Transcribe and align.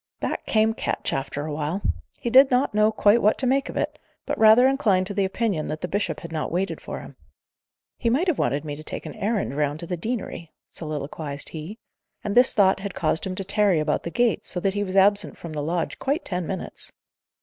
Back 0.19 0.47
came 0.47 0.73
Ketch, 0.73 1.13
after 1.13 1.45
a 1.45 1.53
while. 1.53 1.83
He 2.19 2.31
did 2.31 2.49
not 2.49 2.73
know 2.73 2.91
quite 2.91 3.21
what 3.21 3.37
to 3.37 3.45
make 3.45 3.69
of 3.69 3.77
it, 3.77 3.99
but 4.25 4.35
rather 4.39 4.67
inclined 4.67 5.05
to 5.05 5.13
the 5.13 5.25
opinion 5.25 5.67
that 5.67 5.81
the 5.81 5.87
bishop 5.87 6.21
had 6.21 6.31
not 6.31 6.51
waited 6.51 6.81
for 6.81 7.01
him. 7.01 7.17
"He 7.99 8.09
might 8.09 8.25
have 8.27 8.39
wanted 8.39 8.65
me 8.65 8.75
to 8.75 8.83
take 8.83 9.05
a 9.05 9.13
errand 9.15 9.55
round 9.55 9.79
to 9.81 9.85
the 9.85 9.97
deanery," 9.97 10.49
soliloquized 10.67 11.49
he. 11.49 11.77
And 12.23 12.33
this 12.33 12.55
thought 12.55 12.79
had 12.79 12.95
caused 12.95 13.27
him 13.27 13.35
to 13.35 13.43
tarry 13.43 13.79
about 13.79 14.01
the 14.01 14.09
gates, 14.09 14.49
so 14.49 14.59
that 14.61 14.73
he 14.73 14.83
was 14.83 14.95
absent 14.95 15.37
from 15.37 15.53
his 15.53 15.61
lodge 15.61 15.99
quite 15.99 16.25
ten 16.25 16.47
minutes. 16.47 16.91